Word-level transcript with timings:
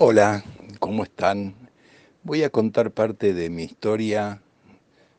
Hola, 0.00 0.44
¿cómo 0.78 1.02
están? 1.02 1.56
Voy 2.22 2.44
a 2.44 2.50
contar 2.50 2.92
parte 2.92 3.34
de 3.34 3.50
mi 3.50 3.64
historia, 3.64 4.40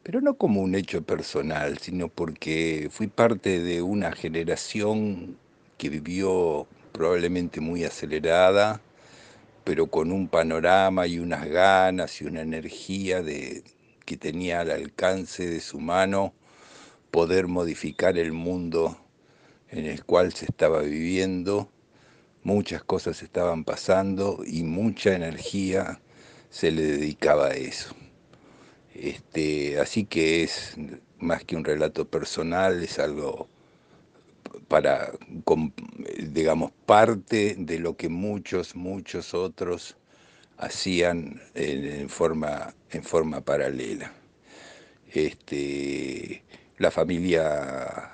pero 0.03 0.21
no 0.21 0.35
como 0.35 0.61
un 0.61 0.73
hecho 0.73 1.01
personal, 1.01 1.79
sino 1.79 2.07
porque 2.07 2.87
fui 2.89 3.07
parte 3.07 3.59
de 3.59 3.81
una 3.81 4.13
generación 4.13 5.35
que 5.77 5.89
vivió 5.89 6.65
probablemente 6.93 7.59
muy 7.59 7.83
acelerada, 7.83 8.79
pero 9.65 9.87
con 9.87 10.13
un 10.13 10.29
panorama 10.29 11.07
y 11.07 11.19
unas 11.19 11.45
ganas 11.45 12.21
y 12.21 12.25
una 12.27 12.39
energía 12.39 13.21
de, 13.21 13.65
que 14.05 14.15
tenía 14.15 14.61
al 14.61 14.71
alcance 14.71 15.45
de 15.45 15.59
su 15.59 15.81
mano 15.81 16.33
poder 17.11 17.47
modificar 17.47 18.17
el 18.17 18.31
mundo 18.31 18.97
en 19.71 19.87
el 19.87 20.05
cual 20.05 20.31
se 20.31 20.45
estaba 20.45 20.79
viviendo 20.83 21.69
muchas 22.49 22.83
cosas 22.83 23.21
estaban 23.21 23.63
pasando 23.63 24.39
y 24.43 24.63
mucha 24.63 25.15
energía 25.15 26.01
se 26.49 26.71
le 26.71 26.81
dedicaba 26.81 27.49
a 27.49 27.53
eso. 27.53 27.95
Este, 28.95 29.79
así 29.79 30.05
que 30.05 30.43
es 30.43 30.75
más 31.19 31.43
que 31.43 31.55
un 31.55 31.63
relato 31.63 32.05
personal, 32.05 32.83
es 32.83 32.97
algo 32.97 33.47
para, 34.67 35.11
digamos, 36.17 36.71
parte 36.87 37.55
de 37.55 37.77
lo 37.77 37.95
que 37.95 38.09
muchos, 38.09 38.75
muchos 38.75 39.35
otros 39.35 39.95
hacían 40.57 41.39
en, 41.53 42.09
forma, 42.09 42.73
en 42.89 43.03
forma 43.03 43.41
paralela. 43.41 44.11
Este, 45.13 46.43
la 46.79 46.89
familia, 46.89 48.11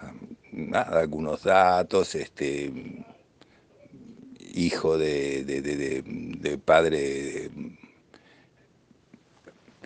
nada, 0.51 0.99
algunos 0.99 1.43
datos, 1.43 2.15
este, 2.15 3.04
hijo 4.55 4.97
de, 4.97 6.59
padre, 6.63 7.49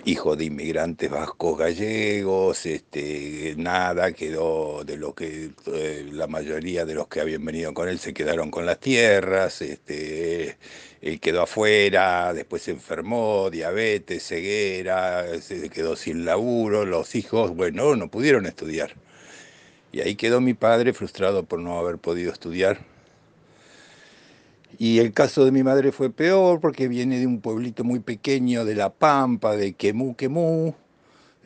hijo 0.06 0.36
de 0.36 0.46
inmigrantes 0.46 1.10
vascos 1.10 1.58
gallegos, 1.58 2.66
este, 2.66 3.56
nada, 3.58 4.12
quedó 4.14 4.84
de 4.84 4.98
lo 4.98 5.16
que 5.16 5.52
eh, 5.74 6.10
la 6.12 6.28
mayoría 6.28 6.86
de 6.86 6.94
los 6.94 7.08
que 7.08 7.20
habían 7.22 7.44
venido 7.44 7.74
con 7.74 7.90
él 7.90 8.00
se 8.00 8.14
quedaron 8.14 8.52
con 8.52 8.66
las 8.66 8.80
tierras, 8.80 9.62
este, 9.62 10.58
él 11.02 11.20
quedó 11.20 11.42
afuera, 11.44 12.34
después 12.34 12.62
se 12.62 12.72
enfermó, 12.72 13.50
diabetes, 13.50 14.28
ceguera, 14.28 15.42
se 15.42 15.70
quedó 15.70 15.96
sin 15.96 16.26
laburo, 16.26 16.86
los 16.86 17.16
hijos, 17.16 17.56
bueno, 17.56 17.96
no 17.96 18.10
pudieron 18.10 18.46
estudiar. 18.46 18.94
Y 19.92 20.02
ahí 20.02 20.16
quedó 20.16 20.40
mi 20.42 20.54
padre 20.54 20.94
frustrado 20.94 21.44
por 21.44 21.60
no 21.60 21.80
haber 21.80 21.98
podido 21.98 22.32
estudiar 22.32 22.80
y 24.78 25.00
el 25.00 25.14
caso 25.14 25.46
de 25.46 25.52
mi 25.52 25.64
madre 25.64 25.92
fue 25.92 26.10
peor 26.12 26.60
porque 26.62 26.88
viene 26.88 27.20
de 27.20 27.28
un 27.28 27.42
pueblito 27.42 27.84
muy 27.84 28.00
pequeño 28.00 28.66
de 28.66 28.76
La 28.76 28.90
Pampa, 28.90 29.56
de 29.56 29.74
Quemú, 29.74 30.16
Quemú. 30.16 30.76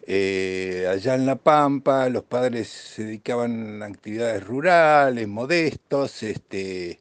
Eh, 0.06 0.88
allá 0.92 1.16
en 1.16 1.26
La 1.26 1.38
Pampa 1.38 2.10
los 2.10 2.24
padres 2.24 2.68
se 2.68 3.06
dedicaban 3.06 3.82
a 3.82 3.86
actividades 3.86 4.44
rurales, 4.44 5.28
modestos, 5.28 6.24
este, 6.24 7.00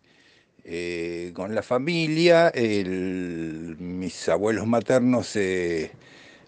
eh, 0.64 1.32
con 1.34 1.54
la 1.54 1.62
familia. 1.62 2.52
mis 2.54 4.28
abuelos 4.28 4.66
maternos 4.66 5.26
se 5.28 5.92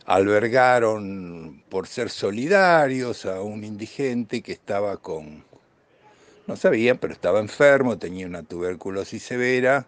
albergaron 0.07 1.63
por 1.69 1.87
ser 1.89 2.11
solidarios 2.11 3.27
a 3.27 3.43
un 3.43 3.65
indigente 3.65 4.43
que 4.43 4.53
estaba 4.53 4.99
con 4.99 5.45
no 6.47 6.57
sabían, 6.57 6.99
pero 6.99 7.13
estaba 7.13 7.41
enfermo, 7.41 7.99
tenía 7.99 8.27
una 8.27 8.43
tuberculosis 8.43 9.23
severa 9.23 9.87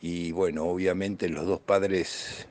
y 0.00 0.32
bueno, 0.32 0.64
obviamente 0.64 1.28
los 1.28 1.46
dos 1.46 1.60
padres 1.60 2.46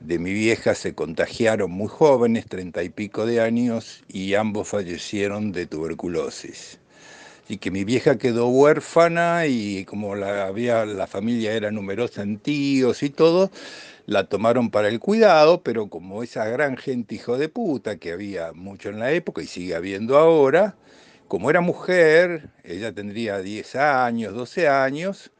de 0.00 0.18
mi 0.18 0.32
vieja 0.32 0.74
se 0.74 0.94
contagiaron 0.94 1.70
muy 1.70 1.88
jóvenes, 1.88 2.46
treinta 2.46 2.82
y 2.82 2.88
pico 2.88 3.26
de 3.26 3.40
años, 3.40 4.02
y 4.08 4.34
ambos 4.34 4.68
fallecieron 4.68 5.52
de 5.52 5.66
tuberculosis. 5.66 6.78
Así 7.44 7.58
que 7.58 7.70
mi 7.70 7.84
vieja 7.84 8.18
quedó 8.18 8.48
huérfana 8.48 9.46
y 9.46 9.84
como 9.84 10.14
la, 10.14 10.46
había, 10.46 10.84
la 10.86 11.06
familia 11.06 11.52
era 11.52 11.70
numerosa 11.70 12.22
en 12.22 12.38
tíos 12.38 13.02
y 13.02 13.10
todo, 13.10 13.50
la 14.06 14.24
tomaron 14.24 14.70
para 14.70 14.88
el 14.88 15.00
cuidado, 15.00 15.62
pero 15.62 15.88
como 15.88 16.22
esa 16.22 16.46
gran 16.46 16.76
gente 16.76 17.16
hijo 17.16 17.38
de 17.38 17.48
puta 17.48 17.96
que 17.96 18.12
había 18.12 18.52
mucho 18.52 18.88
en 18.88 19.00
la 19.00 19.12
época 19.12 19.42
y 19.42 19.46
sigue 19.46 19.74
habiendo 19.74 20.18
ahora, 20.18 20.76
como 21.32 21.48
era 21.48 21.62
mujer, 21.62 22.50
ella 22.62 22.92
tendría 22.92 23.38
10 23.38 23.76
años, 23.76 24.34
12 24.34 24.68
años, 24.68 25.32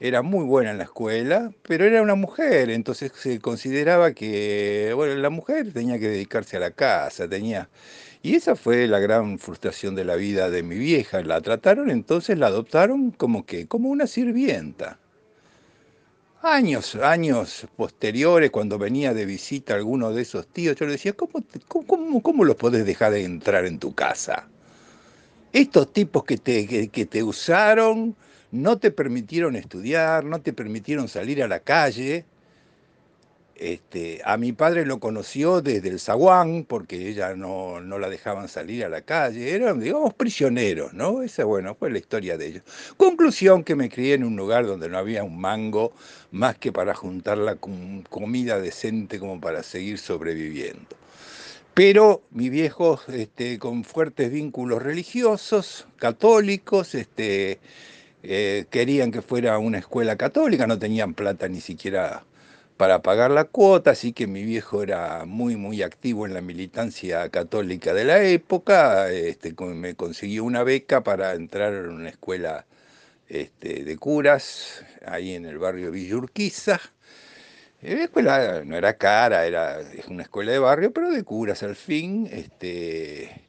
era 0.00 0.22
muy 0.22 0.42
buena 0.46 0.70
en 0.70 0.78
la 0.78 0.84
escuela, 0.84 1.52
pero 1.68 1.84
era 1.84 2.00
una 2.00 2.14
mujer, 2.14 2.70
entonces 2.70 3.12
se 3.14 3.40
consideraba 3.40 4.12
que, 4.12 4.92
bueno, 4.94 5.14
la 5.16 5.28
mujer 5.28 5.70
tenía 5.74 5.98
que 5.98 6.08
dedicarse 6.08 6.56
a 6.56 6.60
la 6.60 6.70
casa, 6.70 7.28
tenía... 7.28 7.68
Y 8.22 8.36
esa 8.36 8.56
fue 8.56 8.86
la 8.86 9.00
gran 9.00 9.38
frustración 9.38 9.94
de 9.94 10.06
la 10.06 10.16
vida 10.16 10.48
de 10.48 10.62
mi 10.62 10.78
vieja. 10.78 11.22
La 11.22 11.42
trataron, 11.42 11.90
entonces 11.90 12.38
la 12.38 12.46
adoptaron 12.46 13.10
como 13.10 13.44
que, 13.44 13.66
como 13.66 13.90
una 13.90 14.06
sirvienta. 14.06 14.98
Años, 16.40 16.94
años 16.94 17.66
posteriores, 17.76 18.50
cuando 18.50 18.78
venía 18.78 19.12
de 19.12 19.26
visita 19.26 19.74
alguno 19.74 20.10
de 20.10 20.22
esos 20.22 20.46
tíos, 20.46 20.74
yo 20.76 20.86
le 20.86 20.92
decía, 20.92 21.12
¿cómo, 21.12 21.44
cómo, 21.86 22.22
cómo 22.22 22.44
los 22.46 22.56
podés 22.56 22.86
dejar 22.86 23.12
de 23.12 23.24
entrar 23.24 23.66
en 23.66 23.78
tu 23.78 23.94
casa? 23.94 24.48
Estos 25.54 25.92
tipos 25.92 26.24
que 26.24 26.36
te, 26.36 26.66
que, 26.88 27.06
te 27.06 27.22
usaron 27.22 28.16
no 28.50 28.76
te 28.76 28.90
permitieron 28.90 29.54
estudiar, 29.54 30.24
no 30.24 30.40
te 30.40 30.52
permitieron 30.52 31.06
salir 31.06 31.44
a 31.44 31.46
la 31.46 31.60
calle. 31.60 32.24
Este, 33.54 34.20
a 34.24 34.36
mi 34.36 34.52
padre 34.52 34.84
lo 34.84 34.98
conoció 34.98 35.60
desde 35.60 35.90
el 35.90 36.00
zaguán, 36.00 36.64
porque 36.64 37.08
ella 37.08 37.36
no, 37.36 37.80
no, 37.80 38.00
la 38.00 38.08
dejaban 38.08 38.48
salir 38.48 38.84
a 38.84 38.88
la 38.88 39.02
calle, 39.02 39.54
eran, 39.54 39.78
digamos, 39.78 40.12
prisioneros, 40.14 40.92
¿no? 40.92 41.22
Esa, 41.22 41.44
bueno, 41.44 41.76
fue 41.76 41.88
la 41.88 41.98
historia 41.98 42.36
de 42.36 42.48
ellos. 42.48 42.64
Conclusión 42.96 43.62
que 43.62 43.76
me 43.76 43.88
crié 43.88 44.14
en 44.14 44.24
un 44.24 44.34
lugar 44.34 44.66
donde 44.66 44.88
no 44.88 44.98
había 44.98 45.22
un 45.22 45.40
mango 45.40 45.92
más 46.32 46.58
que 46.58 46.72
para 46.72 46.96
juntar 46.96 47.38
la 47.38 47.54
comida 48.10 48.58
decente 48.58 49.20
como 49.20 49.40
para 49.40 49.62
seguir 49.62 49.98
sobreviviendo. 49.98 50.96
Pero 51.74 52.22
mi 52.30 52.50
viejo, 52.50 53.00
este, 53.08 53.58
con 53.58 53.82
fuertes 53.82 54.30
vínculos 54.30 54.80
religiosos, 54.80 55.88
católicos, 55.96 56.94
este, 56.94 57.58
eh, 58.22 58.66
querían 58.70 59.10
que 59.10 59.22
fuera 59.22 59.58
una 59.58 59.78
escuela 59.78 60.16
católica, 60.16 60.68
no 60.68 60.78
tenían 60.78 61.14
plata 61.14 61.48
ni 61.48 61.60
siquiera 61.60 62.24
para 62.76 63.02
pagar 63.02 63.32
la 63.32 63.44
cuota, 63.44 63.90
así 63.90 64.12
que 64.12 64.28
mi 64.28 64.44
viejo 64.44 64.84
era 64.84 65.24
muy, 65.26 65.56
muy 65.56 65.82
activo 65.82 66.26
en 66.26 66.34
la 66.34 66.40
militancia 66.40 67.28
católica 67.30 67.92
de 67.92 68.04
la 68.04 68.22
época, 68.22 69.10
este, 69.10 69.54
me 69.64 69.96
consiguió 69.96 70.44
una 70.44 70.62
beca 70.62 71.02
para 71.02 71.34
entrar 71.34 71.74
en 71.74 71.90
una 71.90 72.10
escuela 72.10 72.66
este, 73.28 73.84
de 73.84 73.96
curas, 73.96 74.84
ahí 75.06 75.34
en 75.34 75.46
el 75.46 75.58
barrio 75.58 75.90
Villurquiza, 75.90 76.80
la 77.92 78.04
escuela 78.04 78.62
no 78.64 78.76
era 78.76 78.96
cara, 78.96 79.46
era 79.46 79.78
una 80.08 80.22
escuela 80.22 80.52
de 80.52 80.58
barrio, 80.58 80.92
pero 80.92 81.10
de 81.10 81.22
curas 81.22 81.62
al 81.62 81.76
fin. 81.76 82.28
Este, 82.30 83.44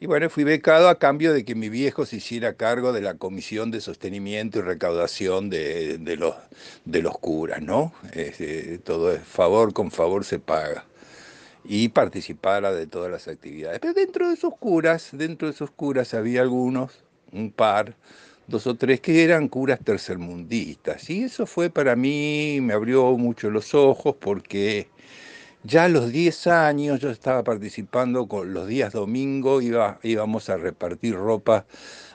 y 0.00 0.06
bueno, 0.06 0.28
fui 0.30 0.44
becado 0.44 0.88
a 0.88 0.98
cambio 0.98 1.32
de 1.32 1.44
que 1.44 1.54
mi 1.54 1.68
viejo 1.68 2.06
se 2.06 2.16
hiciera 2.16 2.54
cargo 2.54 2.92
de 2.92 3.00
la 3.00 3.14
comisión 3.14 3.70
de 3.70 3.80
sostenimiento 3.80 4.58
y 4.58 4.62
recaudación 4.62 5.50
de, 5.50 6.16
los, 6.18 6.36
de 6.84 7.02
los 7.02 7.18
curas, 7.18 7.62
¿no? 7.62 7.92
Este, 8.12 8.78
todo 8.78 9.12
es 9.12 9.22
favor 9.22 9.72
con 9.72 9.90
favor 9.90 10.24
se 10.24 10.38
paga. 10.38 10.84
Y 11.64 11.88
participara 11.88 12.72
de 12.72 12.86
todas 12.86 13.10
las 13.10 13.26
actividades. 13.26 13.80
Pero 13.80 13.92
dentro 13.92 14.28
de 14.28 14.34
esos 14.34 14.54
curas, 14.56 15.08
dentro 15.12 15.48
de 15.48 15.54
esos 15.54 15.70
curas 15.70 16.14
había 16.14 16.42
algunos, 16.42 16.92
un 17.32 17.50
par, 17.50 17.96
dos 18.48 18.66
o 18.66 18.74
tres 18.74 19.00
que 19.00 19.22
eran 19.22 19.48
curas 19.48 19.80
tercermundistas. 19.84 21.08
Y 21.10 21.24
eso 21.24 21.46
fue 21.46 21.70
para 21.70 21.94
mí, 21.94 22.58
me 22.62 22.74
abrió 22.74 23.16
mucho 23.16 23.50
los 23.50 23.74
ojos 23.74 24.16
porque 24.18 24.88
ya 25.64 25.84
a 25.84 25.88
los 25.88 26.10
10 26.10 26.46
años 26.48 27.00
yo 27.00 27.10
estaba 27.10 27.44
participando 27.44 28.26
con 28.28 28.54
los 28.54 28.66
días 28.68 28.92
domingo, 28.92 29.60
iba, 29.60 30.00
íbamos 30.02 30.48
a 30.48 30.56
repartir 30.56 31.14
ropa 31.14 31.66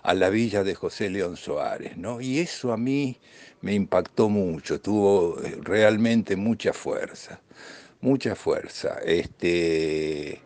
a 0.01 0.13
la 0.13 0.29
villa 0.29 0.63
de 0.63 0.75
José 0.75 1.09
León 1.09 1.37
Soares, 1.37 1.97
¿no? 1.97 2.19
Y 2.21 2.39
eso 2.39 2.73
a 2.73 2.77
mí 2.77 3.19
me 3.61 3.73
impactó 3.73 4.29
mucho, 4.29 4.81
tuvo 4.81 5.39
eh, 5.41 5.57
realmente 5.61 6.35
mucha 6.35 6.73
fuerza, 6.73 7.41
mucha 8.01 8.35
fuerza. 8.35 8.99
Este, 9.05 10.42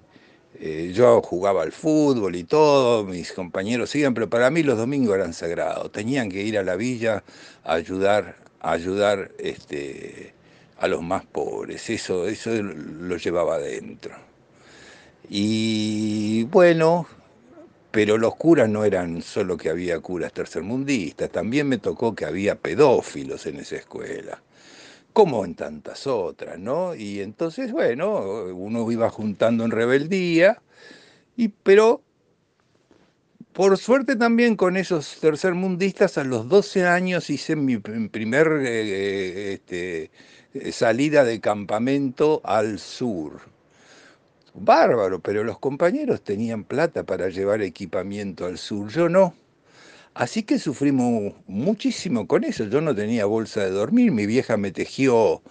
yo 0.98 1.22
jugaba 1.22 1.62
al 1.62 1.72
fútbol 1.72 2.36
y 2.36 2.44
todo, 2.44 3.04
mis 3.04 3.32
compañeros 3.32 3.92
siguen, 3.92 4.16
pero 4.16 4.30
para 4.30 4.50
mí 4.50 4.64
los 4.64 4.78
domingos 4.78 5.16
eran 5.16 5.34
sagrados. 5.34 5.92
Tenían 5.92 6.30
que 6.30 6.42
ir 6.42 6.58
a 6.58 6.64
la 6.64 6.76
villa 6.76 7.24
a 7.64 7.74
ayudar, 7.74 8.38
a 8.60 8.72
ayudar 8.72 9.32
este, 9.38 10.34
a 10.80 10.88
los 10.88 11.04
más 11.04 11.24
pobres. 11.26 11.90
Eso, 11.92 12.28
eso 12.28 12.50
lo 12.52 13.18
llevaba 13.18 13.56
adentro. 13.56 14.16
Y 15.30 16.46
bueno, 16.46 17.06
pero 17.92 18.18
los 18.18 18.36
curas 18.36 18.68
no 18.68 18.84
eran 18.84 19.22
solo 19.22 19.56
que 19.56 19.70
había 19.70 20.00
curas 20.00 20.34
tercermundistas, 20.34 21.30
también 21.30 21.68
me 21.68 21.78
tocó 21.78 22.16
que 22.16 22.26
había 22.26 22.56
pedófilos 22.56 23.46
en 23.46 23.58
esa 23.58 23.76
escuela 23.76 24.42
como 25.18 25.46
en 25.46 25.56
tantas 25.56 26.06
otras, 26.06 26.60
¿no? 26.60 26.94
Y 26.94 27.22
entonces, 27.22 27.72
bueno, 27.72 28.20
uno 28.54 28.92
iba 28.92 29.10
juntando 29.10 29.66
en 29.66 29.72
rebeldía, 29.72 30.62
y, 31.36 31.48
pero 31.48 32.04
por 33.52 33.80
suerte 33.80 34.16
también 34.16 34.56
con 34.56 34.78
esos 34.78 35.20
tercermundistas, 35.20 36.20
a 36.20 36.24
los 36.24 36.48
12 36.48 36.86
años 36.86 37.32
hice 37.32 37.56
mi 37.56 37.80
primer 37.80 38.48
eh, 38.62 39.54
este, 39.54 40.12
salida 40.72 41.24
de 41.24 41.42
campamento 41.42 42.40
al 42.44 42.78
sur. 42.78 43.42
Bárbaro, 44.54 45.20
pero 45.20 45.44
los 45.44 45.58
compañeros 45.58 46.22
tenían 46.22 46.64
plata 46.64 47.04
para 47.06 47.30
llevar 47.30 47.64
equipamiento 47.64 48.46
al 48.46 48.60
sur, 48.60 48.90
yo 48.90 49.10
no. 49.10 49.34
Así 50.18 50.42
que 50.42 50.58
sufrimos 50.58 51.36
muchísimo 51.46 52.26
con 52.26 52.44
eso. 52.44 52.64
Yo 52.64 52.82
no 52.82 52.96
tenía 52.96 53.26
bolsa 53.26 53.64
de 53.64 53.70
dormir, 53.70 54.12
mi 54.12 54.26
vieja 54.26 54.58
me 54.58 54.72
tejió 54.72 55.44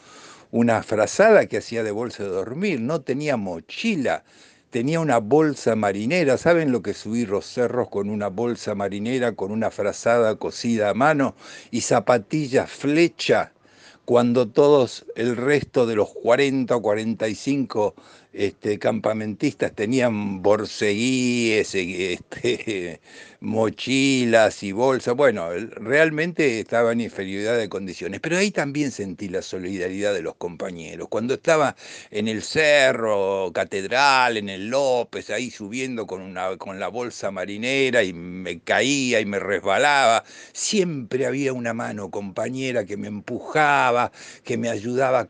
una 0.50 0.82
frazada 0.82 1.46
que 1.46 1.58
hacía 1.58 1.84
de 1.84 1.92
bolsa 1.92 2.24
de 2.24 2.30
dormir, 2.30 2.80
no 2.80 3.00
tenía 3.00 3.36
mochila, 3.36 4.24
tenía 4.70 4.98
una 4.98 5.18
bolsa 5.18 5.76
marinera. 5.76 6.36
¿Saben 6.36 6.72
lo 6.72 6.82
que 6.82 6.94
subir 6.94 7.28
los 7.28 7.46
cerros 7.46 7.88
con 7.90 8.10
una 8.10 8.26
bolsa 8.26 8.74
marinera, 8.74 9.36
con 9.36 9.52
una 9.52 9.70
frazada 9.70 10.34
cosida 10.34 10.90
a 10.90 10.94
mano 10.94 11.36
y 11.70 11.82
zapatillas 11.82 12.68
flecha? 12.68 13.52
Cuando 14.04 14.48
todos 14.48 15.06
el 15.14 15.36
resto 15.36 15.86
de 15.86 15.94
los 15.94 16.08
40 16.10 16.74
o 16.74 16.82
45 16.82 17.94
este, 18.37 18.79
campamentistas 18.79 19.73
tenían 19.75 20.43
borseguíes, 20.43 21.75
este, 21.75 23.00
mochilas 23.41 24.62
y 24.62 24.73
bolsas. 24.73 25.15
Bueno, 25.17 25.49
realmente 25.77 26.61
estaba 26.61 26.93
en 26.93 27.00
inferioridad 27.00 27.56
de 27.56 27.71
condiciones, 27.71 28.21
pero 28.21 28.37
ahí 28.37 28.50
también 28.50 28.91
sentí 28.91 29.29
la 29.29 29.41
solidaridad 29.41 30.12
de 30.12 30.21
los 30.21 30.35
compañeros. 30.37 31.09
Cuando 31.09 31.35
estaba 31.35 31.77
en 32.11 32.29
el 32.29 32.43
cerro, 32.43 33.53
catedral, 33.55 34.37
en 34.37 34.50
el 34.50 34.69
López, 34.69 35.31
ahí 35.31 35.50
subiendo 35.50 36.06
con, 36.06 36.21
una, 36.21 36.56
con 36.59 36.79
la 36.79 36.88
bolsa 36.88 37.31
marinera 37.31 38.03
y 38.03 38.12
me 38.12 38.61
caía 38.61 39.21
y 39.21 39.25
me 39.25 39.38
resbalaba, 39.38 40.25
siempre 40.53 41.25
había 41.27 41.53
una 41.55 41.73
mano 41.73 42.11
compañera 42.11 42.85
que 42.85 42.99
me 42.99 43.09
empujaba, 43.09 44.12
que 44.44 44.59
me 44.59 44.69
ayudaba 44.69 45.27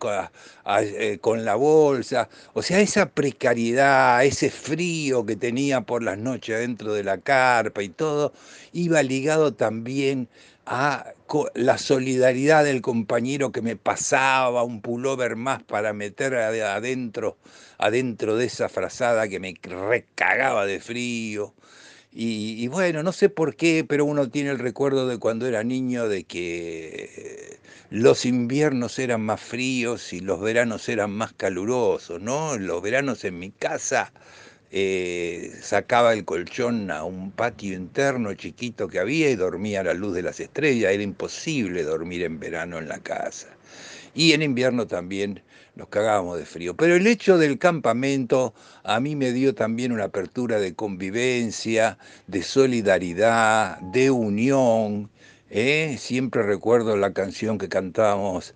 eh, 0.83 1.19
con 1.21 1.45
la 1.45 1.55
bolsa. 1.55 2.29
O 2.53 2.63
sea, 2.63 2.81
esa 2.97 3.11
precariedad, 3.11 4.25
ese 4.25 4.49
frío 4.51 5.27
que 5.27 5.37
tenía 5.37 5.83
por 5.83 6.03
las 6.03 6.17
noches 6.17 6.59
dentro 6.61 6.95
de 6.95 7.05
la 7.05 7.19
carpa 7.19 7.83
y 7.83 7.91
todo, 7.91 8.33
iba 8.73 9.03
ligado 9.03 9.53
también 9.53 10.31
a 10.65 11.13
la 11.55 11.77
solidaridad 11.77 12.65
del 12.65 12.81
compañero 12.81 13.53
que 13.53 13.61
me 13.61 13.77
pasaba 13.77 14.63
un 14.63 14.81
pullover 14.81 15.37
más 15.37 15.63
para 15.63 15.93
meter 15.93 16.37
adentro, 16.37 17.37
adentro 17.77 18.37
de 18.37 18.47
esa 18.47 18.71
frazada 18.71 19.29
que 19.29 19.41
me 19.41 19.55
recagaba 19.63 20.65
de 20.65 20.81
frío. 20.81 21.53
Y, 22.19 22.69
bueno, 22.69 23.03
no 23.03 23.13
sé 23.13 23.29
por 23.29 23.57
qué, 23.57 23.85
pero 23.87 24.07
uno 24.07 24.31
tiene 24.31 24.49
el 24.49 24.59
recuerdo 24.59 25.07
de 25.07 25.19
cuando 25.19 25.47
era 25.47 25.63
niño 25.63 26.09
de 26.09 26.25
que 26.25 27.59
los 27.91 28.25
inviernos 28.25 28.99
eran 28.99 29.21
más 29.21 29.39
fríos 29.39 30.15
y 30.15 30.21
los 30.21 30.41
veranos 30.41 30.89
eran 30.89 31.11
más 31.11 31.35
calurosos, 31.35 32.23
¿no? 32.23 32.57
Los 32.57 32.81
veranos 32.81 33.23
en 33.25 33.39
mi 33.39 33.51
casa 33.51 34.15
eh, 34.71 35.53
sacaba 35.61 36.15
el 36.15 36.25
colchón 36.25 36.91
a 36.91 37.05
un 37.05 37.33
patio 37.33 37.75
interno 37.75 38.33
chiquito 38.33 38.89
que 38.89 38.99
había 38.99 39.29
y 39.29 39.37
dormía 39.37 39.81
a 39.81 39.85
la 39.85 39.93
luz 39.93 40.15
de 40.15 40.23
las 40.23 40.41
estrellas. 40.41 40.93
Era 40.95 41.03
imposible 41.03 41.83
dormir 41.83 42.23
en 42.23 42.41
verano 42.41 42.79
en 42.79 42.89
la 42.89 42.99
casa. 42.99 43.49
Y 44.15 44.33
en 44.33 44.41
invierno 44.41 44.87
también 44.87 45.43
nos 45.77 45.89
cagábamos 45.89 46.39
de 46.39 46.47
frío. 46.47 46.75
Pero 46.75 46.97
el 46.97 47.07
hecho 47.07 47.39
del 47.39 47.59
campamento 47.59 48.55
a 48.83 48.99
mí 48.99 49.15
me 49.15 49.33
dio 49.33 49.55
también 49.55 49.93
una 49.93 50.05
apertura 50.05 50.59
de 50.59 50.75
convivencia, 50.75 51.99
de 52.27 52.43
solidaridad, 52.43 53.79
de 53.81 54.11
unión. 54.11 55.11
¿eh? 55.51 55.97
Siempre 55.99 56.43
recuerdo 56.43 56.97
la 56.97 57.13
canción 57.13 57.59
que 57.59 57.69
cantábamos 57.69 58.55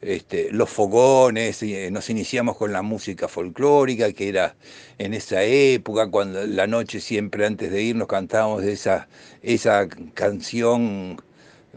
este, 0.00 0.50
los 0.50 0.68
fogones, 0.68 1.62
eh, 1.62 1.88
nos 1.92 2.10
iniciamos 2.10 2.56
con 2.56 2.72
la 2.72 2.82
música 2.82 3.28
folclórica, 3.28 4.12
que 4.12 4.28
era 4.28 4.56
en 4.98 5.14
esa 5.14 5.44
época, 5.44 6.10
cuando 6.10 6.44
la 6.44 6.66
noche 6.66 7.00
siempre 7.00 7.46
antes 7.46 7.70
de 7.70 7.82
irnos 7.82 8.08
cantábamos 8.08 8.64
esa, 8.64 9.08
esa 9.42 9.86
canción 10.14 11.22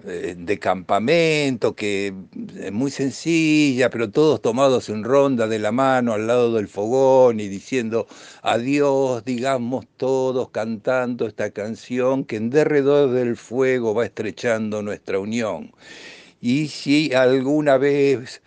de 0.03 0.59
campamento, 0.59 1.75
que 1.75 2.13
es 2.59 2.71
muy 2.71 2.91
sencilla, 2.91 3.89
pero 3.89 4.11
todos 4.11 4.41
tomados 4.41 4.89
en 4.89 5.03
ronda 5.03 5.47
de 5.47 5.59
la 5.59 5.71
mano 5.71 6.13
al 6.13 6.27
lado 6.27 6.53
del 6.53 6.67
fogón 6.67 7.39
y 7.39 7.47
diciendo 7.47 8.07
adiós, 8.41 9.23
digamos 9.23 9.87
todos 9.97 10.49
cantando 10.49 11.27
esta 11.27 11.51
canción 11.51 12.25
que 12.25 12.35
en 12.35 12.49
derredor 12.49 13.11
del 13.11 13.37
fuego 13.37 13.93
va 13.93 14.05
estrechando 14.05 14.81
nuestra 14.81 15.19
unión. 15.19 15.71
Y 16.41 16.67
si 16.67 17.13
alguna 17.13 17.77
vez 17.77 18.41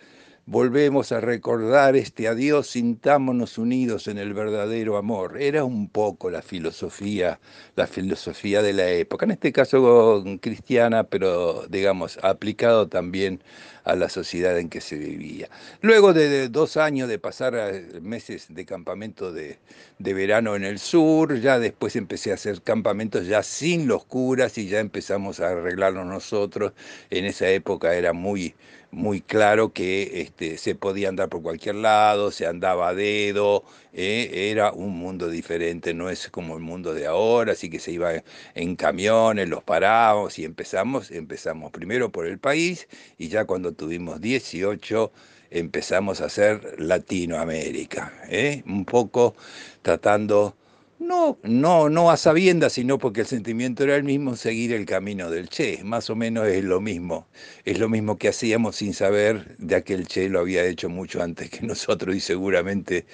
volvemos 0.49 1.11
a 1.11 1.21
recordar 1.21 1.95
este 1.95 2.27
adiós, 2.27 2.65
sintámonos 2.71 3.59
unidos 3.59 4.07
en 4.07 4.17
el 4.17 4.33
verdadero 4.33 4.97
amor. 4.97 5.39
Era 5.39 5.63
un 5.63 5.87
poco 5.89 6.31
la 6.31 6.41
filosofía, 6.41 7.39
la 7.75 7.85
filosofía 7.85 8.63
de 8.63 8.73
la 8.73 8.89
época, 8.89 9.25
en 9.25 9.31
este 9.31 9.51
caso 9.51 10.23
cristiana, 10.41 11.03
pero 11.03 11.67
digamos, 11.69 12.17
aplicado 12.23 12.87
también 12.87 13.43
a 13.83 13.95
la 13.95 14.09
sociedad 14.09 14.57
en 14.57 14.69
que 14.69 14.81
se 14.81 14.97
vivía. 14.97 15.49
Luego 15.81 16.13
de 16.13 16.49
dos 16.49 16.77
años 16.77 17.09
de 17.09 17.19
pasar 17.19 17.55
eh, 17.55 17.99
meses 18.01 18.47
de 18.49 18.65
campamento 18.65 19.31
de, 19.31 19.59
verano 19.99 20.55
en 20.55 20.63
el 20.63 20.79
sur, 20.79 21.39
ya 21.39 21.59
después 21.59 21.95
empecé 21.95 22.31
a 22.31 22.35
hacer 22.35 22.61
campamentos 22.61 23.27
ya 23.27 23.43
sin 23.43 23.87
los 23.87 24.05
curas 24.05 24.57
y 24.57 24.67
ya 24.67 24.79
empezamos 24.79 25.39
a 25.39 25.49
arreglarnos 25.49 26.05
nosotros. 26.05 26.73
En 27.09 27.25
esa 27.25 27.49
época 27.49 27.95
era 27.95 28.13
muy, 28.13 28.55
muy 28.91 29.21
claro 29.21 29.71
que 29.73 30.21
este, 30.21 30.57
se 30.57 30.75
podía 30.75 31.09
andar 31.09 31.29
por 31.29 31.41
cualquier 31.41 31.75
lado, 31.75 32.31
se 32.31 32.47
andaba 32.47 32.89
a 32.89 32.93
dedo, 32.95 33.63
eh, 33.93 34.49
era 34.51 34.71
un 34.71 34.97
mundo 34.97 35.29
diferente, 35.29 35.93
no 35.93 36.09
es 36.09 36.29
como 36.29 36.55
el 36.55 36.61
mundo 36.61 36.93
de 36.93 37.07
ahora, 37.07 37.53
así 37.53 37.69
que 37.69 37.79
se 37.79 37.91
iba 37.91 38.11
en 38.55 38.75
camiones, 38.75 39.47
los 39.49 39.63
parábamos 39.63 40.39
y 40.39 40.45
empezamos, 40.45 41.11
empezamos 41.11 41.71
primero 41.71 42.11
por 42.11 42.25
el 42.25 42.39
país 42.39 42.87
y 43.17 43.27
ya 43.29 43.45
cuando 43.45 43.73
tuvimos 43.73 44.21
18 44.21 45.11
empezamos 45.51 46.21
a 46.21 46.25
hacer 46.25 46.75
Latinoamérica, 46.79 48.13
¿eh? 48.29 48.63
un 48.67 48.85
poco 48.85 49.35
tratando, 49.81 50.55
no, 50.99 51.39
no, 51.43 51.89
no 51.89 52.11
a 52.11 52.17
sabiendas, 52.17 52.73
sino 52.73 52.97
porque 52.97 53.21
el 53.21 53.27
sentimiento 53.27 53.83
era 53.83 53.95
el 53.95 54.03
mismo, 54.03 54.35
seguir 54.35 54.73
el 54.73 54.85
camino 54.85 55.29
del 55.29 55.49
Che, 55.49 55.83
más 55.83 56.09
o 56.09 56.15
menos 56.15 56.47
es 56.47 56.63
lo 56.63 56.81
mismo, 56.81 57.27
es 57.65 57.79
lo 57.79 57.89
mismo 57.89 58.17
que 58.17 58.27
hacíamos 58.27 58.75
sin 58.75 58.93
saber 58.93 59.57
de 59.57 59.75
aquel 59.75 60.07
Che 60.07 60.29
lo 60.29 60.39
había 60.39 60.65
hecho 60.65 60.89
mucho 60.89 61.23
antes 61.23 61.49
que 61.49 61.61
nosotros 61.65 62.15
y 62.15 62.19
seguramente, 62.19 63.05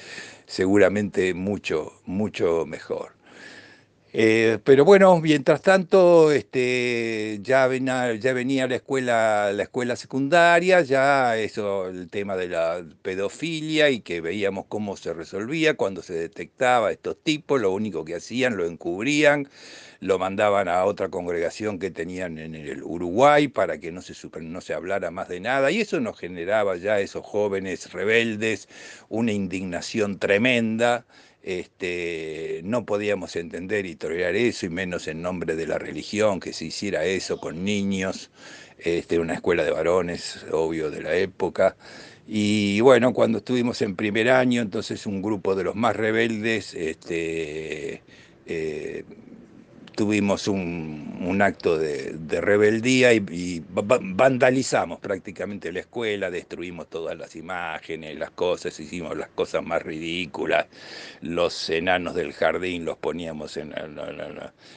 seguramente 0.48 1.34
mucho, 1.34 1.94
mucho 2.06 2.66
mejor. 2.66 3.15
Eh, 4.18 4.60
pero 4.64 4.86
bueno, 4.86 5.20
mientras 5.20 5.62
tanto, 5.62 6.32
este, 6.32 7.40
ya, 7.42 7.68
venía, 7.68 8.14
ya 8.16 8.34
la 8.34 8.76
escuela, 8.76 9.52
la 9.52 9.64
escuela 9.64 9.98
secundaria, 9.98 10.80
ya 10.84 11.36
eso, 11.36 11.90
el 11.90 12.10
tema 12.10 12.38
de 12.38 12.48
la 12.48 12.86
pedofilia 13.02 13.90
y 13.90 14.00
que 14.00 14.22
veíamos 14.22 14.68
cómo 14.70 14.96
se 14.96 15.14
resolvía 15.14 15.74
cuando 15.76 16.02
se 16.02 16.14
detectaba 16.14 16.94
estos 16.94 17.22
tipos, 17.24 17.60
lo 17.60 17.74
único 17.74 18.06
que 18.06 18.16
hacían, 18.16 18.56
lo 18.56 18.66
encubrían, 18.66 19.50
lo 20.00 20.18
mandaban 20.18 20.70
a 20.70 20.86
otra 20.86 21.10
congregación 21.10 21.78
que 21.78 21.92
tenían 21.92 22.38
en 22.38 22.56
el 22.56 22.84
Uruguay 22.84 23.50
para 23.50 23.80
que 23.80 23.92
no 23.92 24.02
se, 24.02 24.14
no 24.40 24.62
se 24.62 24.74
hablara 24.74 25.12
más 25.12 25.28
de 25.28 25.42
nada, 25.42 25.72
y 25.72 25.82
eso 25.82 26.00
nos 26.00 26.18
generaba 26.18 26.78
ya 26.78 27.02
esos 27.02 27.26
jóvenes 27.26 27.92
rebeldes 27.92 28.70
una 29.10 29.34
indignación 29.34 30.20
tremenda 30.20 31.06
este, 31.46 32.62
no 32.64 32.86
podíamos 32.86 33.36
entender 33.36 33.86
y 33.86 33.96
tolerar 33.96 34.36
eso, 34.36 34.66
y 34.66 34.70
menos 34.70 35.08
en 35.08 35.22
nombre 35.22 35.56
de 35.56 35.68
la 35.68 35.78
religión, 35.78 36.40
que 36.40 36.54
se 36.54 36.66
hiciera 36.66 37.06
eso 37.06 37.40
con 37.40 37.64
niños, 37.64 38.32
este, 38.80 39.20
una 39.20 39.36
escuela 39.36 39.64
de 39.64 39.70
varones, 39.70 40.44
obvio, 40.52 40.90
de 40.90 41.04
la 41.04 41.16
época. 41.16 41.78
Y 42.28 42.80
bueno, 42.82 43.14
cuando 43.14 43.38
estuvimos 43.38 43.84
en 43.84 43.96
primer 43.96 44.32
año, 44.32 44.64
entonces 44.64 45.06
un 45.06 45.22
grupo 45.22 45.56
de 45.56 45.66
los 45.66 45.76
más 45.76 45.96
rebeldes 45.96 46.74
este, 46.74 48.02
eh, 48.48 49.04
tuvimos 49.96 50.48
un, 50.48 51.40
acto 51.42 51.78
de, 51.78 52.16
rebeldía 52.42 53.14
y, 53.14 53.64
vandalizamos 53.68 55.00
prácticamente 55.00 55.72
la 55.72 55.80
escuela, 55.80 56.30
destruimos 56.30 56.90
todas 56.90 57.18
las 57.18 57.36
imágenes, 57.36 58.18
las 58.18 58.32
cosas, 58.32 58.80
hicimos 58.80 59.18
las 59.18 59.30
cosas 59.30 59.64
más 59.64 59.82
ridículas, 59.82 60.68
los 61.22 61.70
enanos 61.70 62.16
del 62.16 62.34
jardín 62.34 62.86
los 62.86 62.98
poníamos 62.98 63.58
en, 63.58 63.74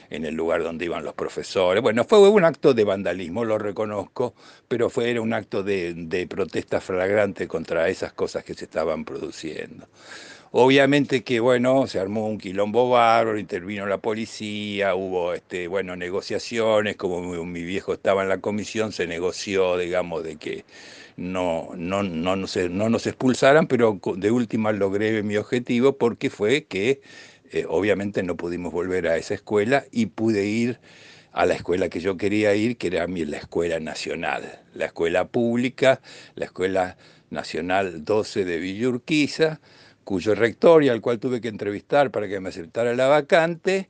el 0.09 0.35
lugar 0.35 0.63
donde 0.63 0.85
iban 0.85 1.03
los 1.03 1.13
profesores. 1.13 1.83
Bueno, 1.83 2.03
fue 2.05 2.27
un 2.29 2.43
acto 2.43 2.73
de 2.73 2.83
vandalismo, 2.83 3.45
lo 3.45 3.57
reconozco, 3.57 4.33
pero 4.67 4.89
fue 4.89 5.11
era 5.11 5.21
un 5.21 5.33
acto 5.33 5.63
de 5.63 6.27
protesta 6.29 6.81
flagrante 6.81 7.47
contra 7.47 7.89
esas 7.89 8.13
cosas 8.13 8.43
que 8.43 8.53
se 8.53 8.65
estaban 8.65 9.05
produciendo. 9.05 9.87
Obviamente 10.51 11.23
que, 11.23 11.39
bueno, 11.39 11.85
se 11.85 11.99
armó 11.99 12.27
un 12.27 12.39
quilombo 12.39 12.89
bárbaro, 12.89 13.37
intervino 13.37 13.85
la 13.85 13.99
policía, 13.99 14.95
hubo, 14.95 15.33
este, 15.33 15.67
bueno, 15.67 15.95
negociaciones, 15.95 16.95
como 16.95 17.21
mi, 17.45 17.63
viejo 17.63 17.93
estaba 17.93 18.23
en 18.23 18.29
la 18.29 18.39
comisión, 18.39 18.91
se 18.91 19.05
negoció, 19.05 19.77
digamos, 19.77 20.23
de 20.23 20.37
que 20.37 20.65
no, 21.17 21.69
no, 21.75 22.01
no, 22.01 22.35
nos, 22.35 22.57
no 22.57 22.89
nos 22.89 23.05
expulsaran, 23.05 23.67
pero 23.67 23.99
de 24.15 24.31
última 24.31 24.71
logré 24.71 25.21
mi 25.21 25.37
objetivo 25.37 25.97
porque 25.97 26.31
fue 26.31 26.65
que, 26.65 27.01
eh, 27.51 27.65
obviamente, 27.69 28.23
no 28.23 28.35
pudimos 28.35 28.73
volver 28.73 29.07
a 29.07 29.17
esa 29.17 29.35
escuela 29.35 29.85
y 29.91 30.07
pude 30.07 30.45
ir 30.47 30.79
a 31.31 31.45
la 31.45 31.53
escuela 31.53 31.89
que 31.89 31.99
yo 31.99 32.17
quería 32.17 32.55
ir, 32.55 32.77
que 32.77 32.87
era 32.87 33.05
la 33.07 33.37
escuela 33.37 33.79
nacional, 33.79 34.63
la 34.73 34.85
escuela 34.87 35.27
pública, 35.27 36.01
la 36.33 36.45
escuela 36.45 36.97
nacional 37.29 38.03
12 38.03 38.45
de 38.45 38.57
Villurquiza, 38.57 39.59
cuyo 40.03 40.35
rector 40.35 40.83
y 40.83 40.89
al 40.89 41.01
cual 41.01 41.19
tuve 41.19 41.41
que 41.41 41.47
entrevistar 41.47 42.11
para 42.11 42.27
que 42.27 42.39
me 42.39 42.49
aceptara 42.49 42.95
la 42.95 43.07
vacante, 43.07 43.89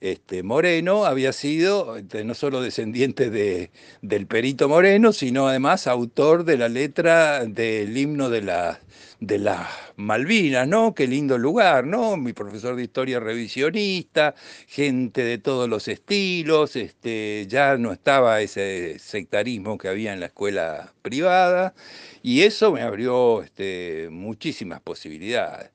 este, 0.00 0.42
Moreno 0.44 1.04
había 1.04 1.32
sido 1.32 1.96
este, 1.96 2.22
no 2.24 2.34
solo 2.34 2.62
descendiente 2.62 3.30
de, 3.30 3.70
del 4.00 4.26
perito 4.26 4.68
Moreno, 4.68 5.12
sino 5.12 5.48
además 5.48 5.86
autor 5.86 6.44
de 6.44 6.56
la 6.56 6.68
letra 6.68 7.44
del 7.44 7.96
himno 7.96 8.30
de 8.30 8.42
la 8.42 8.80
de 9.20 9.38
las 9.38 9.68
Malvinas, 9.96 10.68
¿no? 10.68 10.94
Qué 10.94 11.06
lindo 11.06 11.38
lugar, 11.38 11.86
¿no? 11.86 12.16
Mi 12.16 12.32
profesor 12.32 12.76
de 12.76 12.84
historia 12.84 13.18
revisionista, 13.20 14.34
gente 14.68 15.22
de 15.24 15.38
todos 15.38 15.68
los 15.68 15.88
estilos, 15.88 16.76
este, 16.76 17.46
ya 17.48 17.76
no 17.76 17.92
estaba 17.92 18.40
ese 18.40 18.98
sectarismo 18.98 19.76
que 19.78 19.88
había 19.88 20.12
en 20.12 20.20
la 20.20 20.26
escuela 20.26 20.94
privada, 21.02 21.74
y 22.22 22.42
eso 22.42 22.72
me 22.72 22.82
abrió 22.82 23.42
este, 23.42 24.08
muchísimas 24.10 24.80
posibilidades 24.80 25.70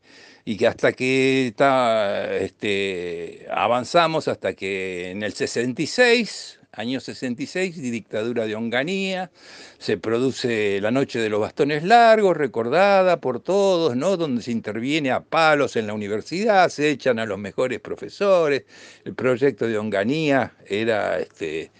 y 0.45 0.57
que 0.57 0.67
hasta 0.67 0.91
que 0.93 1.47
está, 1.47 2.35
este, 2.35 3.47
avanzamos, 3.51 4.27
hasta 4.27 4.53
que 4.53 5.11
en 5.11 5.23
el 5.23 5.33
66, 5.33 6.59
año 6.73 6.99
66, 6.99 7.81
dictadura 7.81 8.45
de 8.45 8.55
Onganía, 8.55 9.31
se 9.77 9.97
produce 9.97 10.79
la 10.81 10.91
Noche 10.91 11.19
de 11.19 11.29
los 11.29 11.39
Bastones 11.39 11.83
Largos, 11.83 12.35
recordada 12.35 13.19
por 13.19 13.39
todos, 13.39 13.95
¿no? 13.95 14.17
donde 14.17 14.41
se 14.41 14.51
interviene 14.51 15.11
a 15.11 15.21
palos 15.21 15.75
en 15.75 15.87
la 15.87 15.93
universidad, 15.93 16.69
se 16.69 16.89
echan 16.89 17.19
a 17.19 17.25
los 17.25 17.37
mejores 17.37 17.79
profesores, 17.79 18.63
el 19.05 19.13
proyecto 19.15 19.67
de 19.67 19.77
Onganía 19.77 20.53
era... 20.67 21.19
Este, 21.19 21.71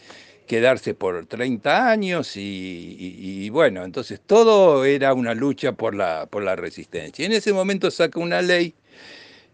quedarse 0.48 0.94
por 0.94 1.26
30 1.26 1.90
años 1.90 2.34
y, 2.36 3.50
bueno, 3.50 3.84
entonces 3.86 4.22
todo 4.26 4.86
era 4.86 5.14
una 5.14 5.34
lucha 5.34 5.72
por 5.72 5.96
la, 5.96 6.28
por 6.28 6.44
la 6.44 6.56
resistencia. 6.56 7.24
Y 7.24 7.26
en 7.26 7.32
ese 7.32 7.54
momento 7.54 7.90
saca 7.90 8.20
una 8.20 8.42
ley, 8.42 8.76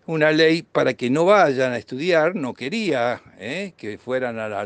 una 0.09 0.31
ley 0.31 0.63
para 0.63 0.95
que 0.95 1.11
no 1.11 1.25
vayan 1.25 1.71
a 1.71 1.77
estudiar, 1.77 2.35
no 2.35 2.55
quería 2.55 3.21
¿eh? 3.37 3.73
que 3.77 3.99
fueran 3.99 4.39
a 4.39 4.49
la 4.49 4.65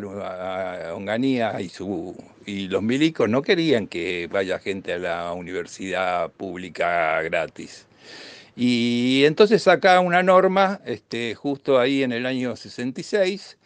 su, 1.70 2.16
y 2.46 2.70
los 2.70 2.82
milicos 2.82 3.28
no 3.28 3.42
querían 3.42 3.88
que 3.88 4.30
vaya 4.32 4.58
gente 4.60 4.94
a 4.94 5.00
la 5.00 5.34
universidad 5.34 6.32
pública 6.32 7.22
gratis. 7.24 7.86
Y 8.56 9.24
entonces 9.26 9.64
saca 9.64 10.00
una 10.00 10.24
norma, 10.24 10.80
este, 10.86 11.36
justo 11.36 11.78
ahí 11.78 12.04
en 12.04 12.14
el 12.14 12.26
año 12.26 12.56
66, 12.56 13.58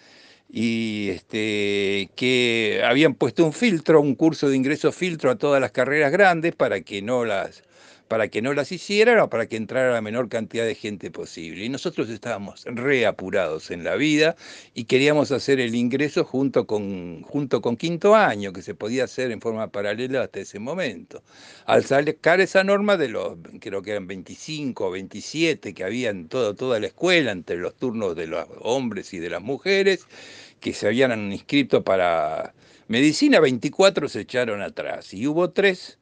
y 0.50 1.10
este, 1.10 2.10
que 2.16 2.82
habían 2.84 3.14
puesto 3.14 3.46
un 3.46 3.54
filtro, 3.54 4.02
un 4.02 4.16
curso 4.16 4.50
de 4.50 4.56
ingreso 4.56 4.92
filtro 4.92 5.30
a 5.30 5.36
todas 5.36 5.62
las 5.62 5.72
carreras 5.72 6.12
grandes 6.12 6.56
para 6.56 6.82
que 6.82 7.04
no 7.04 7.24
las 7.24 7.64
para 8.08 8.30
que 8.30 8.42
no 8.42 8.54
las 8.54 8.72
hicieran 8.72 9.20
o 9.20 9.30
para 9.30 9.48
que 9.48 9.58
entrara 9.58 9.94
la 9.94 10.02
menor 10.02 10.30
cantidad 10.30 10.66
de 10.66 10.76
gente 10.76 11.12
posible. 11.12 11.66
Y 11.66 11.70
nosotros 11.70 12.10
estábamos 12.10 12.64
reapurados 12.66 13.72
en 13.72 13.84
la 13.84 13.96
vida 13.96 14.36
y 14.74 14.86
queríamos 14.86 15.32
hacer 15.32 15.60
el 15.60 15.76
ingreso 15.76 16.24
junto 16.24 16.66
con, 16.68 17.22
junto 17.24 17.62
con 17.62 17.78
quinto 17.78 18.16
año, 18.16 18.54
que 18.54 18.62
se 18.62 18.76
podía 18.76 19.04
hacer 19.06 19.32
en 19.32 19.42
forma 19.42 19.68
paralela 19.70 20.24
hasta 20.24 20.40
ese 20.40 20.60
momento. 20.60 21.24
Al 21.66 21.84
sacar 21.86 22.42
esa 22.42 22.64
norma 22.64 22.98
de 22.98 23.10
los, 23.10 23.38
creo 23.60 23.82
que 23.82 23.92
eran 23.92 24.08
25 24.08 24.88
o 24.88 24.92
27 24.92 25.74
que 25.74 25.84
había 25.84 26.10
en 26.10 26.28
todo, 26.28 26.56
toda 26.56 26.80
la 26.80 26.88
escuela, 26.88 27.32
entre 27.32 27.58
los 27.58 27.76
turnos 27.76 28.16
de 28.16 28.28
los 28.28 28.46
hombres 28.62 29.14
y 29.14 29.20
de 29.20 29.30
las 29.30 29.42
mujeres, 29.42 30.06
que 30.60 30.74
se 30.74 30.88
habían 30.88 31.32
inscrito 31.32 31.84
para 31.84 32.54
medicina, 32.88 33.40
24 33.40 34.10
se 34.10 34.22
echaron 34.22 34.62
atrás 34.62 35.14
y 35.14 35.28
hubo 35.28 35.52
tres 35.52 35.98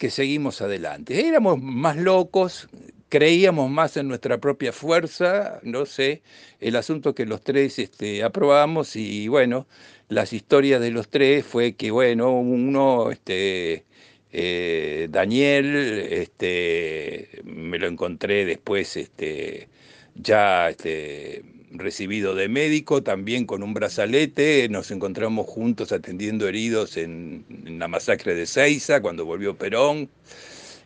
que 0.00 0.10
seguimos 0.10 0.62
adelante. 0.62 1.28
Éramos 1.28 1.60
más 1.60 1.96
locos, 1.98 2.70
creíamos 3.10 3.70
más 3.70 3.98
en 3.98 4.08
nuestra 4.08 4.38
propia 4.38 4.72
fuerza, 4.72 5.60
no 5.62 5.84
sé, 5.84 6.22
el 6.58 6.76
asunto 6.76 7.14
que 7.14 7.26
los 7.26 7.42
tres 7.42 7.78
este, 7.78 8.22
aprobamos 8.22 8.96
y 8.96 9.28
bueno, 9.28 9.66
las 10.08 10.32
historias 10.32 10.80
de 10.80 10.90
los 10.90 11.10
tres 11.10 11.44
fue 11.44 11.74
que 11.74 11.90
bueno, 11.90 12.32
uno, 12.32 13.10
este, 13.10 13.84
eh, 14.32 15.08
Daniel, 15.10 15.76
este, 16.10 17.42
me 17.44 17.78
lo 17.78 17.86
encontré 17.86 18.46
después, 18.46 18.96
este, 18.96 19.68
ya, 20.14 20.70
este, 20.70 21.44
recibido 21.70 22.34
de 22.34 22.48
médico, 22.48 23.02
también 23.02 23.46
con 23.46 23.62
un 23.62 23.74
brazalete, 23.74 24.68
nos 24.68 24.90
encontramos 24.90 25.46
juntos 25.46 25.92
atendiendo 25.92 26.48
heridos 26.48 26.96
en, 26.96 27.44
la 27.64 27.88
masacre 27.88 28.34
de 28.34 28.46
Seiza, 28.46 29.00
cuando 29.00 29.24
volvió 29.24 29.56
Perón, 29.56 30.08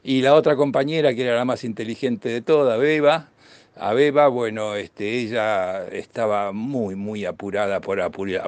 y 0.02 0.22
la 0.22 0.34
otra 0.34 0.56
compañera, 0.56 1.14
que 1.14 1.22
era 1.22 1.36
la 1.36 1.44
más 1.44 1.64
inteligente 1.64 2.28
de 2.28 2.42
todas, 2.42 2.78
Beba, 2.78 3.30
a 3.76 3.93
Beba, 3.93 4.28
bueno, 4.28 4.76
este, 4.76 5.19
ella 5.19 5.88
estaba 5.88 6.52
muy, 6.52 6.95
muy 6.95 7.25
apurada 7.25 7.81
por, 7.81 7.99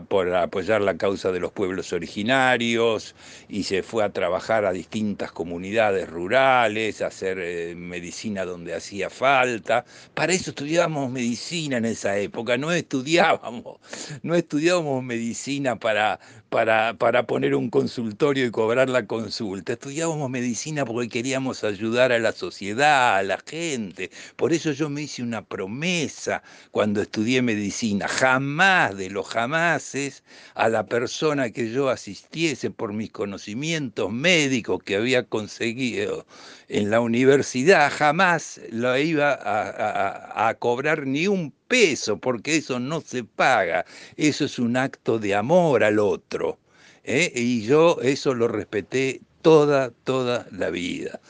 por, 0.05 0.33
apoyar 0.33 0.81
la 0.83 0.97
causa 0.97 1.33
de 1.33 1.41
los 1.41 1.51
pueblos 1.51 1.93
originarios 1.93 3.17
y 3.49 3.65
se 3.65 3.83
fue 3.83 4.05
a 4.05 4.11
trabajar 4.11 4.65
a 4.65 4.73
distintas 4.73 5.33
comunidades 5.33 6.09
rurales, 6.09 7.03
a 7.03 7.09
hacer 7.09 7.39
eh, 7.41 7.75
medicina 7.75 8.45
donde 8.45 8.75
hacía 8.75 9.11
falta. 9.11 9.85
Para 10.15 10.33
eso 10.33 10.51
estudiábamos 10.51 11.11
medicina 11.11 11.79
en 11.79 11.87
esa 11.87 12.17
época, 12.19 12.57
no 12.57 12.71
estudiábamos, 12.71 13.79
no 14.23 14.37
estudiábamos 14.37 15.03
medicina 15.03 15.75
para, 15.75 16.21
para, 16.51 16.95
para 16.95 17.27
poner 17.27 17.57
un 17.57 17.69
consultorio 17.69 18.47
y 18.47 18.53
cobrar 18.53 18.89
la 18.89 19.07
consulta, 19.07 19.73
estudiábamos 19.73 20.31
medicina 20.31 20.85
porque 20.85 21.09
queríamos 21.09 21.65
ayudar 21.65 22.13
a 22.13 22.21
la 22.21 22.31
sociedad, 22.31 23.17
a 23.17 23.23
la 23.25 23.39
gente. 23.45 24.11
Por 24.37 24.53
eso 24.53 24.71
yo 24.71 24.89
me 24.89 25.03
hice 25.03 25.16
una 25.23 25.45
promesa 25.45 26.43
cuando 26.71 27.03
estudié 27.03 27.43
medicina, 27.43 28.09
jamás 28.09 28.97
de 28.97 29.11
los 29.11 29.29
jamases 29.29 30.23
a 30.55 30.69
la 30.69 30.87
persona 30.87 31.51
que 31.51 31.71
yo 31.71 31.89
asistiese 31.89 32.71
por 32.71 32.93
mis 32.93 33.11
conocimientos 33.11 34.13
médicos 34.13 34.83
que 34.83 34.97
había 34.97 35.25
conseguido 35.25 36.27
en 36.69 36.91
la 36.91 37.01
universidad, 37.01 37.93
jamás 37.93 38.61
lo 38.71 38.97
iba 38.99 39.39
a, 39.41 40.55
cobrar 40.55 41.07
ni 41.07 41.27
un 41.29 41.53
peso, 41.69 42.19
porque 42.19 42.57
eso 42.57 42.81
no 42.81 43.01
se 43.01 43.25
paga, 43.25 43.85
eso 44.17 44.45
es 44.45 44.59
un 44.59 44.77
acto 44.77 45.19
de 45.19 45.35
amor 45.35 45.85
al 45.85 45.99
otro. 45.99 46.59
¿eh? 47.05 47.33
Y 47.35 47.63
yo 47.63 47.99
eso 48.03 48.35
lo 48.35 48.49
respeté 48.49 49.21
toda, 49.43 49.91
toda 50.05 50.47
la 50.51 50.71
vida. 50.71 51.21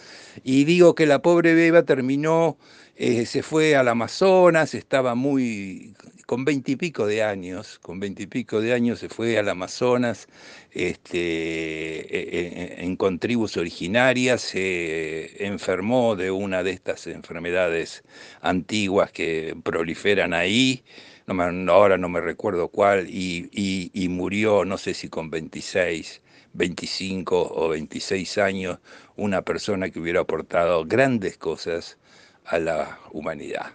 Y 0.43 0.65
digo 0.65 0.95
que 0.95 1.07
la 1.07 1.21
pobre 1.21 1.55
Beba 1.55 1.83
terminó 1.83 2.57
eh, 2.97 3.27
se 3.27 3.43
fue 3.43 3.77
al 3.77 3.89
Amazonas, 3.89 4.75
estaba 4.75 5.15
muy, 5.15 5.95
con 6.27 6.45
veintipico 6.45 7.07
de 7.07 7.23
años, 7.23 7.79
con 7.81 8.01
veintipico 8.01 8.61
de 8.61 8.73
años 8.73 9.01
se 9.01 9.09
fue 9.11 9.39
al 9.39 9.49
Amazonas 9.51 10.29
este, 10.71 11.19
e, 11.19 12.81
e, 12.81 12.85
en, 12.85 12.97
con 12.97 13.19
tribus 13.19 13.57
originarias, 13.59 14.41
se 14.41 15.45
enfermó 15.47 16.17
de 16.17 16.31
una 16.31 16.63
de 16.63 16.71
estas 16.71 17.07
enfermedades 17.07 18.03
antiguas 18.41 19.13
que 19.13 19.55
proliferan 19.63 20.33
ahí, 20.33 20.83
no 21.27 21.73
ahora 21.73 21.99
no 21.99 22.09
me 22.09 22.21
recuerdo 22.21 22.69
cuál, 22.69 23.09
y, 23.11 23.51
y 23.53 24.09
murió, 24.09 24.65
no 24.65 24.79
sé 24.79 24.95
si 24.95 25.09
con 25.09 25.31
26. 25.31 26.23
25 26.57 27.53
o 27.55 27.69
26 27.69 28.39
años, 28.39 28.79
una 29.17 29.43
persona 29.43 29.91
que 29.91 30.01
hubiera 30.01 30.21
aportado 30.21 30.87
grandes 30.87 31.37
cosas 31.37 31.99
a 32.47 32.59
la 32.59 32.99
humanidad. 33.13 33.73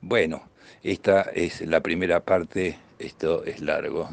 Bueno, 0.00 0.42
esta 0.82 1.22
es 1.34 1.60
la 1.62 1.80
primera 1.80 2.20
parte 2.20 2.78
esto 3.02 3.44
es 3.44 3.60
largo. 3.60 4.08